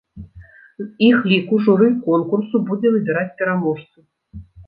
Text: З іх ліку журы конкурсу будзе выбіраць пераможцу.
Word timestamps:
З 0.83 0.87
іх 1.07 1.17
ліку 1.31 1.59
журы 1.67 1.89
конкурсу 2.09 2.63
будзе 2.71 2.87
выбіраць 2.97 3.35
пераможцу. 3.43 3.99